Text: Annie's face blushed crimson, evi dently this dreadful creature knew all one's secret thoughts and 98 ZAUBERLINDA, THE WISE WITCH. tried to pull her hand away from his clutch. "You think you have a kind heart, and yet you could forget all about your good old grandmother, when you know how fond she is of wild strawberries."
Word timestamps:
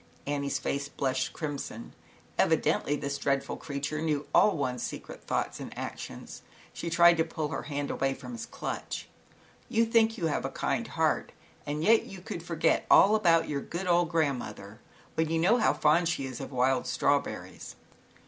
Annie's 0.25 0.57
face 0.57 0.89
blushed 0.89 1.31
crimson, 1.31 1.93
evi 2.39 2.59
dently 2.59 2.99
this 2.99 3.19
dreadful 3.19 3.55
creature 3.55 4.01
knew 4.01 4.25
all 4.33 4.57
one's 4.57 4.81
secret 4.81 5.23
thoughts 5.27 5.59
and 5.59 5.69
98 5.75 5.75
ZAUBERLINDA, 5.75 5.85
THE 6.17 6.19
WISE 6.19 6.41
WITCH. 6.81 6.93
tried 6.95 7.17
to 7.17 7.23
pull 7.23 7.47
her 7.49 7.61
hand 7.61 7.91
away 7.91 8.13
from 8.15 8.31
his 8.31 8.47
clutch. 8.47 9.07
"You 9.69 9.85
think 9.85 10.17
you 10.17 10.25
have 10.25 10.43
a 10.43 10.49
kind 10.49 10.87
heart, 10.87 11.33
and 11.67 11.83
yet 11.83 12.05
you 12.07 12.19
could 12.19 12.41
forget 12.41 12.87
all 12.89 13.15
about 13.15 13.47
your 13.47 13.61
good 13.61 13.85
old 13.85 14.09
grandmother, 14.09 14.79
when 15.13 15.29
you 15.29 15.37
know 15.37 15.57
how 15.57 15.71
fond 15.71 16.09
she 16.09 16.25
is 16.25 16.41
of 16.41 16.51
wild 16.51 16.87
strawberries." 16.87 17.75